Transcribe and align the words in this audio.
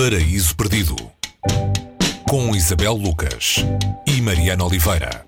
Paraíso 0.00 0.56
Perdido 0.56 0.96
com 2.26 2.56
Isabel 2.56 2.94
Lucas 2.94 3.56
e 4.06 4.22
Mariana 4.22 4.64
Oliveira. 4.64 5.26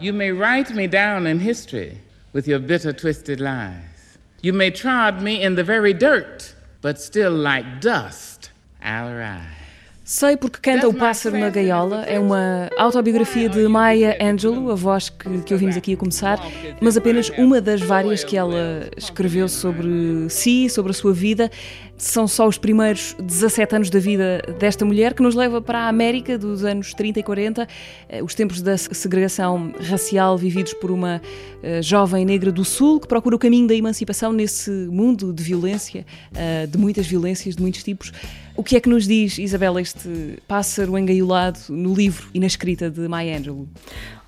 You 0.00 0.12
may 0.12 0.32
write 0.32 0.74
me 0.74 0.88
down 0.88 1.28
in 1.28 1.38
history 1.38 2.00
with 2.32 2.48
your 2.48 2.58
bitter, 2.58 2.92
twisted 2.92 3.40
lies. 3.40 4.18
You 4.42 4.52
may 4.52 4.72
trod 4.72 5.22
me 5.22 5.40
in 5.40 5.54
the 5.54 5.62
very 5.62 5.94
dirt, 5.94 6.52
but 6.82 7.00
still 7.00 7.30
like 7.30 7.80
dust 7.80 8.50
I'll 8.82 9.14
rise. 9.14 9.63
Sei 10.06 10.36
porque 10.36 10.58
canta 10.60 10.86
O 10.86 10.92
Pássaro 10.92 11.38
na 11.38 11.48
Gaiola. 11.48 12.04
É 12.04 12.20
uma 12.20 12.68
autobiografia 12.76 13.48
de 13.48 13.66
Maya 13.66 14.18
Angelou, 14.20 14.70
a 14.70 14.74
voz 14.74 15.08
que, 15.08 15.40
que 15.40 15.54
ouvimos 15.54 15.78
aqui 15.78 15.94
a 15.94 15.96
começar, 15.96 16.38
mas 16.78 16.98
apenas 16.98 17.30
uma 17.38 17.58
das 17.58 17.80
várias 17.80 18.22
que 18.22 18.36
ela 18.36 18.86
escreveu 18.98 19.48
sobre 19.48 20.28
si, 20.28 20.68
sobre 20.68 20.90
a 20.90 20.94
sua 20.94 21.14
vida. 21.14 21.50
São 21.96 22.28
só 22.28 22.46
os 22.46 22.58
primeiros 22.58 23.16
17 23.18 23.76
anos 23.76 23.88
da 23.88 23.98
vida 23.98 24.42
desta 24.58 24.84
mulher 24.84 25.14
que 25.14 25.22
nos 25.22 25.34
leva 25.34 25.62
para 25.62 25.78
a 25.78 25.88
América 25.88 26.36
dos 26.36 26.64
anos 26.64 26.92
30 26.92 27.20
e 27.20 27.22
40, 27.22 27.68
eh, 28.06 28.22
os 28.22 28.34
tempos 28.34 28.60
da 28.60 28.76
segregação 28.76 29.72
racial 29.80 30.36
vividos 30.36 30.74
por 30.74 30.90
uma 30.90 31.22
uh, 31.62 31.82
jovem 31.82 32.26
negra 32.26 32.52
do 32.52 32.64
Sul 32.64 33.00
que 33.00 33.06
procura 33.06 33.36
o 33.36 33.38
caminho 33.38 33.66
da 33.66 33.74
emancipação 33.74 34.34
nesse 34.34 34.70
mundo 34.70 35.32
de 35.32 35.42
violência, 35.42 36.04
uh, 36.32 36.66
de 36.66 36.76
muitas 36.76 37.06
violências, 37.06 37.56
de 37.56 37.62
muitos 37.62 37.82
tipos. 37.82 38.12
O 38.56 38.62
que 38.62 38.76
é 38.76 38.80
que 38.80 38.88
nos 38.88 39.04
diz, 39.08 39.36
Isabela, 39.36 39.82
este 39.82 40.38
pássaro 40.46 40.96
engaiolado 40.96 41.58
no 41.70 41.92
livro 41.92 42.28
e 42.32 42.38
na 42.38 42.46
escrita 42.46 42.88
de 42.88 43.08
Maya 43.08 43.36
Angelou? 43.36 43.66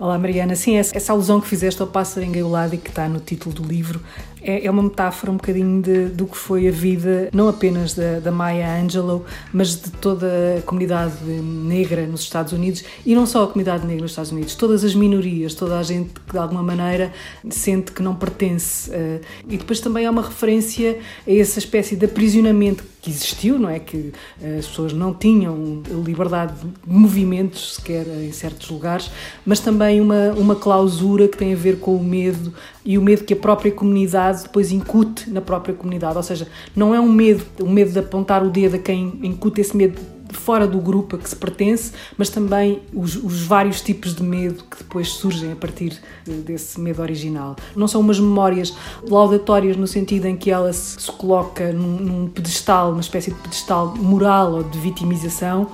Olá, 0.00 0.18
Mariana. 0.18 0.56
Sim, 0.56 0.76
essa 0.76 1.12
alusão 1.12 1.40
que 1.40 1.46
fizeste 1.46 1.80
ao 1.80 1.86
pássaro 1.86 2.26
engaiolado 2.26 2.74
e 2.74 2.78
que 2.78 2.90
está 2.90 3.08
no 3.08 3.20
título 3.20 3.54
do 3.54 3.62
livro 3.62 4.02
é, 4.42 4.66
é 4.66 4.70
uma 4.70 4.82
metáfora 4.82 5.32
um 5.32 5.36
bocadinho 5.36 5.80
de, 5.80 6.06
do 6.06 6.26
que 6.26 6.36
foi 6.36 6.68
a 6.68 6.70
vida, 6.70 7.30
não 7.32 7.48
apenas 7.48 7.94
da, 7.94 8.20
da 8.20 8.30
Maya 8.30 8.80
Angelou, 8.80 9.24
mas 9.52 9.80
de 9.80 9.90
toda 9.90 10.26
a 10.58 10.62
comunidade 10.62 11.24
negra 11.24 12.06
nos 12.06 12.20
Estados 12.20 12.52
Unidos 12.52 12.84
e 13.06 13.14
não 13.14 13.26
só 13.26 13.44
a 13.44 13.46
comunidade 13.46 13.86
negra 13.86 14.02
nos 14.02 14.10
Estados 14.10 14.32
Unidos, 14.32 14.54
todas 14.54 14.84
as 14.84 14.94
minorias, 14.94 15.54
toda 15.54 15.78
a 15.78 15.82
gente 15.82 16.12
que 16.26 16.32
de 16.32 16.38
alguma 16.38 16.62
maneira 16.62 17.12
sente 17.48 17.90
que 17.92 18.02
não 18.02 18.14
pertence. 18.14 18.90
Eh, 18.92 19.20
e 19.48 19.56
depois 19.56 19.80
também 19.80 20.04
há 20.04 20.10
uma 20.10 20.22
referência 20.22 20.98
a 21.26 21.32
essa 21.32 21.58
espécie 21.58 21.96
de 21.96 22.04
aprisionamento 22.04 22.84
que 23.00 23.10
existiu, 23.10 23.58
não 23.58 23.70
é? 23.70 23.78
Que 23.78 24.12
as 24.58 24.66
pessoas 24.66 24.92
não 24.92 25.12
tinham 25.12 25.82
liberdade 26.04 26.54
de 26.54 26.68
movimentos 26.86 27.76
sequer 27.76 28.06
em 28.06 28.32
certos 28.32 28.68
lugares, 28.70 29.10
mas 29.44 29.60
também 29.60 30.00
uma, 30.00 30.32
uma 30.32 30.56
clausura 30.56 31.28
que 31.28 31.36
tem 31.36 31.52
a 31.52 31.56
ver 31.56 31.78
com 31.78 31.96
o 31.96 32.02
medo 32.02 32.52
e 32.84 32.96
o 32.96 33.02
medo 33.02 33.24
que 33.24 33.34
a 33.34 33.36
própria 33.36 33.70
comunidade 33.72 34.44
depois 34.44 34.70
incute 34.72 35.28
na 35.30 35.40
própria 35.40 35.74
comunidade. 35.74 36.16
Ou 36.16 36.22
seja, 36.22 36.46
não 36.74 36.94
é 36.94 37.00
um 37.00 37.10
medo, 37.10 37.44
o 37.60 37.64
um 37.64 37.70
medo 37.70 37.92
de 37.92 37.98
apontar 37.98 38.44
o 38.44 38.50
dedo 38.50 38.76
a 38.76 38.78
quem 38.78 39.18
incute 39.22 39.60
esse 39.60 39.76
medo 39.76 40.15
fora 40.36 40.66
do 40.66 40.78
grupo 40.78 41.16
a 41.16 41.18
que 41.18 41.28
se 41.28 41.36
pertence, 41.36 41.92
mas 42.16 42.28
também 42.28 42.82
os, 42.92 43.16
os, 43.16 43.42
vários 43.42 43.80
tipos 43.80 44.14
de 44.14 44.22
medo 44.22 44.64
que 44.64 44.78
depois 44.78 45.08
surgem 45.08 45.52
a 45.52 45.56
partir 45.56 46.00
desse 46.24 46.80
medo 46.80 47.02
original. 47.02 47.56
Não 47.74 47.88
são 47.88 48.00
umas 48.00 48.20
memórias 48.20 48.74
laudatórias 49.08 49.76
no 49.76 49.86
sentido 49.86 50.26
em 50.26 50.36
que 50.36 50.50
ela 50.50 50.72
se, 50.72 51.00
se 51.00 51.12
coloca 51.12 51.72
num, 51.72 51.96
num 51.96 52.28
pedestal, 52.28 52.92
uma 52.92 53.00
espécie 53.00 53.32
de 53.32 53.40
pedestal 53.40 53.96
moral 53.96 54.52
ou 54.52 54.62
de 54.62 54.78
vitimização, 54.78 55.68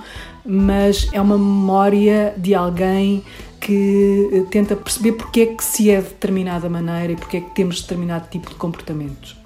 mas 0.45 1.07
é 1.11 1.21
uma 1.21 1.37
memória 1.37 2.33
de 2.37 2.53
alguém 2.53 3.23
que 3.59 4.29
eh, 4.33 4.45
tenta 4.51 4.75
perceber 4.75 5.13
porque 5.13 5.41
é 5.41 5.45
que 5.45 5.63
se 5.63 5.89
é 5.89 6.01
de 6.01 6.09
determinada 6.09 6.69
maneira 6.69 7.13
e 7.13 7.15
porque 7.15 7.37
é 7.37 7.41
que 7.41 7.51
temos 7.51 7.81
determinado 7.81 8.27
tipo 8.29 8.49
de 8.49 8.55
comportamentos. 8.55 9.42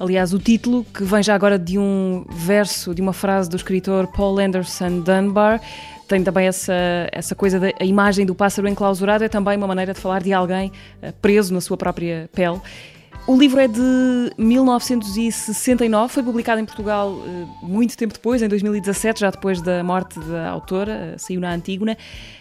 Aliás, 0.00 0.32
o 0.32 0.38
título, 0.38 0.84
que 0.84 1.02
vem 1.02 1.22
já 1.22 1.34
agora 1.34 1.58
de 1.58 1.78
um 1.78 2.24
verso, 2.30 2.94
de 2.94 3.02
uma 3.02 3.12
frase 3.12 3.50
do 3.50 3.56
escritor 3.56 4.06
Paul 4.06 4.38
Anderson 4.38 5.00
Dunbar, 5.00 5.60
tem 6.08 6.24
também 6.24 6.46
essa, 6.46 6.72
essa 7.12 7.34
coisa 7.34 7.60
da 7.60 7.70
imagem 7.84 8.24
do 8.24 8.34
pássaro 8.34 8.66
enclausurado, 8.66 9.24
é 9.24 9.28
também 9.28 9.56
uma 9.56 9.66
maneira 9.66 9.92
de 9.92 10.00
falar 10.00 10.22
de 10.22 10.32
alguém 10.32 10.72
eh, 11.02 11.12
preso 11.20 11.52
na 11.52 11.60
sua 11.60 11.76
própria 11.76 12.30
pele. 12.32 12.60
O 13.26 13.36
livro 13.36 13.60
é 13.60 13.68
de 13.68 14.32
1969, 14.38 16.14
foi 16.14 16.22
publicado 16.22 16.62
em 16.62 16.64
Portugal 16.64 17.14
eh, 17.26 17.44
muito 17.62 17.94
tempo 17.94 18.14
depois, 18.14 18.40
em 18.40 18.48
2017, 18.48 19.20
já 19.20 19.30
depois 19.30 19.60
da 19.60 19.84
morte 19.84 20.18
da 20.20 20.48
autora, 20.48 21.14
saiu 21.18 21.40
na 21.40 21.52
Antígona. 21.52 21.94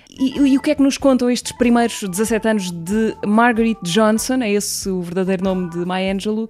E, 0.09 0.39
e, 0.39 0.57
o 0.57 0.61
que 0.61 0.71
é 0.71 0.75
que 0.75 0.81
nos 0.81 0.97
contam 0.97 1.29
estes 1.29 1.51
primeiros 1.51 2.01
17 2.01 2.47
anos 2.47 2.71
de 2.71 3.15
Margaret 3.25 3.75
Johnson? 3.83 4.41
É 4.41 4.49
esse 4.49 4.89
o 4.89 5.01
verdadeiro 5.01 5.43
nome 5.43 5.69
de 5.69 5.79
Maya 5.79 6.13
Angelou 6.13 6.49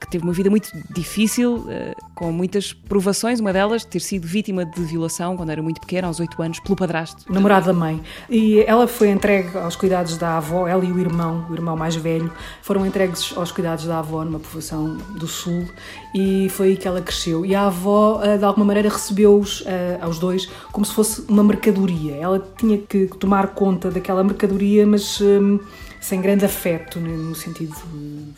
que 0.00 0.08
teve 0.08 0.24
uma 0.24 0.32
vida 0.32 0.48
muito 0.50 0.70
difícil, 0.90 1.66
eh, 1.68 1.94
com 2.20 2.30
muitas 2.30 2.74
provações, 2.74 3.40
uma 3.40 3.50
delas 3.50 3.82
ter 3.82 3.98
sido 3.98 4.26
vítima 4.26 4.66
de 4.66 4.82
violação 4.82 5.38
quando 5.38 5.48
era 5.48 5.62
muito 5.62 5.80
pequena, 5.80 6.06
aos 6.06 6.20
8 6.20 6.42
anos, 6.42 6.60
pelo 6.60 6.76
padrasto. 6.76 7.24
Namorado 7.32 7.64
da 7.64 7.72
mãe. 7.72 7.98
E 8.28 8.60
ela 8.66 8.86
foi 8.86 9.08
entregue 9.08 9.56
aos 9.56 9.74
cuidados 9.74 10.18
da 10.18 10.36
avó, 10.36 10.68
ela 10.68 10.84
e 10.84 10.92
o 10.92 11.00
irmão, 11.00 11.46
o 11.48 11.54
irmão 11.54 11.74
mais 11.78 11.96
velho, 11.96 12.30
foram 12.60 12.84
entregues 12.84 13.32
aos 13.34 13.50
cuidados 13.50 13.86
da 13.86 14.00
avó 14.00 14.22
numa 14.22 14.38
povoação 14.38 14.98
do 15.18 15.26
sul 15.26 15.66
e 16.14 16.50
foi 16.50 16.68
aí 16.68 16.76
que 16.76 16.86
ela 16.86 17.00
cresceu. 17.00 17.46
E 17.46 17.54
a 17.54 17.68
avó, 17.68 18.20
eh, 18.22 18.36
de 18.36 18.44
alguma 18.44 18.66
maneira, 18.66 18.90
recebeu-os, 18.90 19.64
eh, 19.64 19.98
aos 20.02 20.18
dois, 20.18 20.44
como 20.72 20.84
se 20.84 20.92
fosse 20.92 21.24
uma 21.26 21.42
mercadoria. 21.42 22.16
Ela 22.16 22.46
tinha 22.58 22.76
que 22.76 23.06
tomar 23.18 23.46
conta 23.54 23.90
daquela 23.90 24.22
mercadoria, 24.22 24.86
mas 24.86 25.22
sem 26.00 26.20
grande 26.20 26.46
afeto, 26.46 26.98
no 26.98 27.34
sentido 27.34 27.74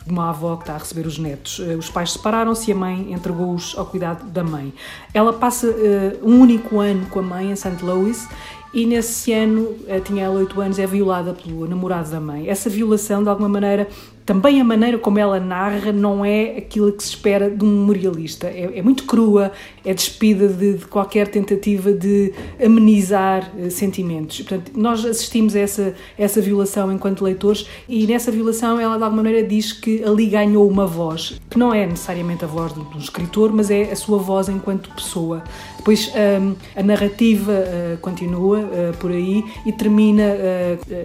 de 0.05 0.11
uma 0.11 0.31
avó 0.31 0.57
que 0.57 0.65
está 0.65 0.75
a 0.75 0.79
receber 0.79 1.07
os 1.07 1.17
netos. 1.17 1.61
Eh, 1.61 1.77
os 1.77 1.89
pais 1.89 2.13
separaram-se 2.13 2.71
e 2.71 2.73
a 2.73 2.77
mãe 2.77 3.13
entregou-os 3.13 3.72
ao 3.77 3.87
cuidado 3.87 4.25
da 4.25 4.43
mãe. 4.43 4.73
Ela 5.13 5.33
passa 5.33 5.67
uh, 5.67 6.29
um 6.29 6.41
único 6.41 6.79
ano 6.79 7.07
com 7.07 7.19
a 7.19 7.23
mãe 7.23 7.51
em 7.51 7.57
St. 7.57 7.83
Louis 7.83 8.29
e 8.75 8.87
nesse 8.87 9.33
ano, 9.33 9.77
eh, 9.87 10.01
tinha 10.01 10.25
ela 10.25 10.39
8 10.39 10.61
anos, 10.61 10.79
é 10.79 10.87
violada 10.87 11.35
pelo 11.35 11.69
namorado 11.69 12.11
da 12.11 12.21
mãe. 12.21 12.49
Essa 12.49 12.71
violação, 12.71 13.23
de 13.23 13.29
alguma 13.29 13.49
maneira, 13.49 13.87
também 14.25 14.61
a 14.61 14.65
maneira 14.65 14.99
como 14.99 15.19
ela 15.19 15.41
narra 15.41 15.93
não 15.93 16.25
é 16.25 16.57
aquilo 16.57 16.93
que 16.93 17.03
se 17.03 17.11
espera 17.11 17.51
de 17.51 17.65
um 17.65 17.69
memorialista. 17.69 18.47
É, 18.47 18.79
é 18.79 18.83
muito 18.83 19.05
crua, 19.05 19.51
é 19.85 19.93
despida 19.93 20.49
de, 20.49 20.75
de, 20.75 20.87
qualquer 20.87 21.29
tentativa 21.29 21.93
de 21.93 22.33
amenizar 22.65 23.51
uh, 23.57 23.71
sentimentos. 23.71 24.41
Portanto, 24.43 24.73
nós 24.75 25.05
assistimos 25.05 25.57
a 25.57 25.61
essa, 25.61 25.95
essa 26.17 26.41
violação 26.41 26.93
enquanto 26.93 27.23
leitores 27.25 27.67
e 27.89 28.07
nessa 28.07 28.31
violação 28.31 28.79
ela 28.79 28.97
de 28.97 29.03
alguma 29.03 29.23
maneira 29.23 29.47
diz 29.47 29.73
que 29.73 30.03
ali 30.05 30.27
ganhou 30.27 30.69
uma 30.69 30.87
voz, 30.87 31.41
que 31.51 31.59
não 31.59 31.75
é 31.75 31.85
necessariamente 31.85 32.45
a 32.45 32.49
voz 32.49 32.73
um 32.77 32.99
escritor, 32.99 33.53
mas 33.53 33.71
é 33.71 33.91
a 33.91 33.97
sua 33.97 34.19
voz 34.19 34.49
enquanto 34.49 34.89
pessoa. 34.95 35.43
Depois 35.77 36.13
um, 36.41 36.55
a 36.77 36.83
narrativa 36.83 37.53
uh, 37.53 37.99
continua 37.99 38.62
uh, 38.65 38.97
por 38.99 39.11
aí 39.11 39.45
e 39.67 39.73
termina, 39.73 40.23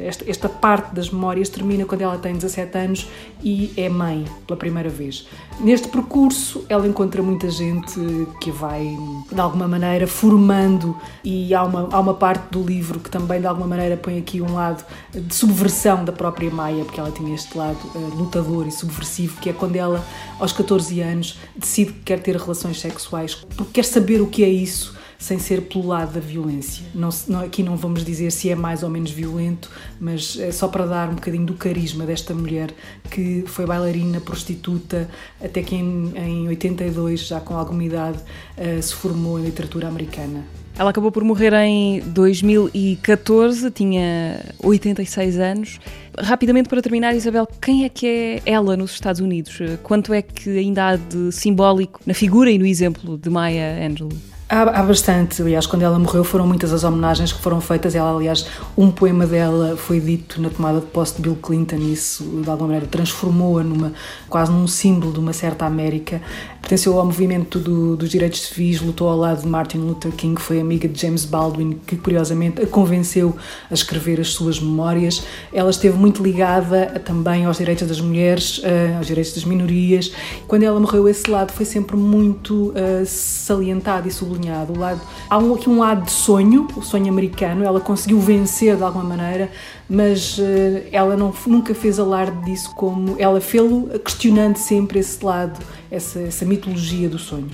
esta, 0.06 0.30
esta 0.30 0.50
parte 0.50 0.94
das 0.94 1.10
memórias 1.10 1.50
termina 1.50 1.86
quando 1.86 2.02
ela 2.02 2.18
tem 2.18 2.34
17 2.34 2.78
anos 2.78 3.08
e 3.44 3.72
é 3.78 3.90
mãe 3.90 4.26
pela 4.46 4.58
primeira 4.58 4.90
vez. 4.90 5.28
Neste 5.60 5.88
percurso, 5.88 6.66
ela 6.70 6.88
encontra 6.88 7.22
muita 7.24 7.50
gente 7.50 8.00
que 8.40 8.52
vai, 8.52 8.96
de 9.32 9.40
alguma 9.40 9.68
maneira, 9.68 10.06
formando, 10.06 10.96
e 11.24 11.54
há 11.54 11.64
uma, 11.64 11.90
há 11.92 12.00
uma 12.00 12.14
parte 12.14 12.52
do 12.52 12.62
livro 12.62 13.00
que 13.00 13.10
também, 13.10 13.40
de 13.40 13.48
alguma 13.48 13.68
maneira, 13.68 13.98
põe 13.98 14.20
aqui 14.20 14.42
um 14.42 14.54
lado 14.54 14.86
de 15.14 15.34
subversão 15.34 16.06
da 16.06 16.12
própria 16.12 16.52
Maia, 16.52 16.84
porque 16.84 17.00
ela 17.00 17.12
tinha 17.12 17.34
este 17.34 17.58
lado 17.58 17.80
uh, 17.96 18.16
lutador 18.16 18.68
e 18.68 18.72
subversivo, 18.72 19.40
que 19.40 19.50
é 19.50 19.54
quando 19.54 19.76
ela, 19.76 20.06
aos 20.40 20.52
14 20.52 21.02
anos, 21.02 21.40
decide 21.56 21.94
que 21.94 22.00
quer 22.02 22.20
ter 22.20 22.36
relações 22.36 22.80
sexuais, 22.80 23.36
porque 23.56 23.74
quer 23.74 23.86
saber 23.86 24.22
o 24.22 24.28
que 24.28 24.44
é 24.44 24.50
isso 24.50 24.97
sem 25.18 25.40
ser 25.40 25.62
pelo 25.64 25.88
lado 25.88 26.14
da 26.14 26.20
violência. 26.20 26.86
Não, 26.94 27.10
não, 27.28 27.42
aqui 27.42 27.64
não 27.64 27.76
vamos 27.76 28.04
dizer 28.04 28.32
se 28.32 28.50
é 28.50 28.56
mais 28.56 28.84
ou 28.84 28.90
menos 28.90 29.12
violento, 29.12 29.70
mas 30.00 30.38
é 30.40 30.52
só 30.52 30.68
para 30.68 30.86
dar 30.86 31.10
um 31.10 31.16
bocadinho 31.16 31.46
do 31.46 31.54
carisma 31.54 32.06
desta 32.06 32.34
mulher 32.34 32.74
que 33.10 33.44
foi 33.48 33.66
bailarina, 33.66 34.20
prostituta, 34.20 35.10
até 35.44 35.62
que 35.62 35.76
em, 35.76 36.14
em 36.16 36.48
82, 36.48 37.28
já 37.28 37.40
com 37.40 37.56
alguma 37.56 37.84
idade, 37.84 38.20
uh, 38.58 38.82
se 38.82 38.94
formou 38.94 39.40
em 39.40 39.44
literatura 39.44 39.88
americana. 39.88 40.46
Ela 40.80 40.92
acabou 40.92 41.12
por 41.12 41.24
morrer 41.24 41.54
em 41.54 42.02
2014, 42.02 43.72
tinha 43.72 44.46
86 44.62 45.40
anos. 45.40 45.80
Rapidamente 46.20 46.70
para 46.70 46.80
terminar, 46.84 47.16
Isabel, 47.16 47.48
quem 47.60 47.84
é 47.84 47.90
que 47.90 48.06
é 48.06 48.42
ela 48.46 48.78
nos 48.78 48.92
Estados 48.92 49.20
Unidos? 49.20 49.58
Quanto 49.82 50.14
é 50.14 50.22
que 50.22 50.56
ainda 50.56 50.90
há 50.90 50.96
de 50.96 51.32
simbólico 51.32 52.00
na 52.06 52.14
figura 52.14 52.52
e 52.52 52.60
no 52.60 52.66
exemplo 52.66 53.18
de 53.18 53.28
Maya 53.28 53.88
Angelou? 53.88 54.37
Há, 54.50 54.62
há, 54.62 54.84
bastante, 54.84 55.42
aliás, 55.42 55.66
quando 55.66 55.82
ela 55.82 56.00
morreu 56.00 56.24
foram 56.24 56.48
muitas 56.48 56.72
as 56.72 56.86
homenagens 56.86 57.34
que 57.34 57.42
foram 57.42 57.60
feitas. 57.60 57.94
Ela, 57.96 58.16
aliás, 58.16 58.48
um 58.78 58.90
poema 58.90 59.28
dela 59.28 59.76
foi 59.76 60.00
dito 60.00 60.42
na 60.42 60.50
tomada 60.50 60.80
de 60.80 60.86
posse 60.86 61.16
de 61.16 61.24
Bill 61.24 61.36
Clinton 61.36 61.76
e 61.76 61.92
isso, 61.92 62.24
de 62.24 62.50
alguma 62.50 62.70
maneira, 62.70 62.88
transformou-a 62.88 63.62
numa 63.62 63.92
quase 64.30 64.50
num 64.50 64.66
símbolo 64.66 65.12
de 65.12 65.20
uma 65.20 65.34
certa 65.34 65.66
América. 65.66 66.22
Pertenceu 66.68 67.00
ao 67.00 67.06
movimento 67.06 67.60
do, 67.60 67.96
dos 67.96 68.10
direitos 68.10 68.42
civis, 68.42 68.82
lutou 68.82 69.08
ao 69.08 69.16
lado 69.16 69.42
de 69.42 69.48
Martin 69.48 69.78
Luther 69.78 70.12
King, 70.12 70.40
foi 70.40 70.60
amiga 70.60 70.86
de 70.86 71.00
James 71.00 71.24
Baldwin, 71.24 71.80
que 71.88 71.96
curiosamente 71.96 72.62
a 72.62 72.68
convenceu 72.68 73.34
a 73.72 73.74
escrever 73.74 74.20
as 74.20 74.34
suas 74.34 74.60
memórias. 74.60 75.24
Ela 75.54 75.70
esteve 75.70 75.98
muito 75.98 76.22
ligada 76.22 77.02
também 77.06 77.46
aos 77.46 77.58
direitos 77.58 77.88
das 77.88 78.02
mulheres, 78.02 78.60
eh, 78.66 78.94
aos 78.98 79.08
direitos 79.08 79.34
das 79.34 79.46
minorias. 79.46 80.12
Quando 80.46 80.64
ela 80.64 80.78
morreu, 80.78 81.08
esse 81.08 81.32
lado 81.32 81.54
foi 81.54 81.66
sempre 81.66 81.96
muito 81.96 82.72
uh, 82.72 83.06
salientado 83.06 84.10
e 84.10 84.12
sublinhado. 84.12 84.74
O 84.74 84.78
lado, 84.78 85.00
há 85.30 85.38
um, 85.38 85.54
aqui 85.54 85.70
um 85.70 85.80
lado 85.80 86.04
de 86.04 86.12
sonho, 86.12 86.68
o 86.76 86.82
sonho 86.82 87.08
americano, 87.08 87.64
ela 87.64 87.80
conseguiu 87.80 88.20
vencer 88.20 88.76
de 88.76 88.84
alguma 88.84 89.06
maneira, 89.06 89.50
mas 89.90 90.38
uh, 90.38 90.44
ela 90.92 91.16
não, 91.16 91.34
nunca 91.46 91.74
fez 91.74 91.98
alarde 91.98 92.44
disso 92.44 92.76
como 92.76 93.16
ela 93.18 93.40
fez-lo 93.40 93.88
questionando 94.00 94.58
sempre 94.58 95.00
esse 95.00 95.24
lado, 95.24 95.58
essa, 95.92 96.20
essa 96.20 96.46
mitologia 96.46 97.10
do 97.10 97.18
sonho. 97.20 97.50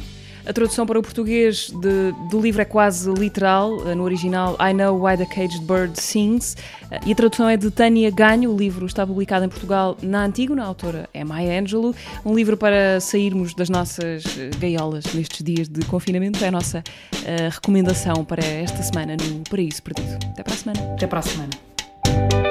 A 0.45 0.51
tradução 0.51 0.85
para 0.85 1.00
o 1.00 1.01
português 1.01 1.69
de, 1.69 2.12
do 2.30 2.41
livro 2.41 2.62
é 2.62 2.65
quase 2.65 3.09
literal. 3.13 3.88
Eh, 3.88 3.95
no 3.95 4.03
original, 4.03 4.57
I 4.59 4.74
Know 4.74 5.01
Why 5.01 5.15
the 5.15 5.25
Caged 5.25 5.62
Bird 5.62 6.00
Sings. 6.00 6.57
Eh, 6.91 7.00
e 7.06 7.12
a 7.13 7.15
tradução 7.15 7.47
é 7.47 7.56
de 7.56 7.71
Tânia 7.71 8.12
Ganho. 8.12 8.51
O 8.51 8.57
livro 8.57 8.85
está 8.85 9.07
publicado 9.07 9.45
em 9.45 9.50
Portugal 9.50 9.97
na 10.01 10.25
Antígona. 10.25 10.63
A 10.63 10.65
autora 10.65 11.09
é 11.13 11.24
Maya 11.24 11.62
Angelou. 11.62 11.95
Um 12.25 12.35
livro 12.35 12.57
para 12.57 13.00
sairmos 13.00 13.53
das 13.53 13.69
nossas 13.69 14.25
eh, 14.38 14.50
gaiolas 14.59 15.06
nestes 15.13 15.41
dias 15.41 15.69
de 15.69 15.85
confinamento. 15.85 16.44
É 16.44 16.50
a 16.50 16.51
nossa 16.51 16.80
uh, 16.80 17.50
recomendação 17.50 18.25
para 18.25 18.44
esta 18.44 18.83
semana 18.83 19.15
no 19.15 19.44
Paraíso 19.50 19.81
Perdido. 19.81 20.13
Até 20.31 20.44
para 20.44 20.53
a 20.53 20.57
semana. 20.57 20.94
Até 20.94 21.07
para 21.07 21.19
a 21.19 21.21
semana. 21.21 22.43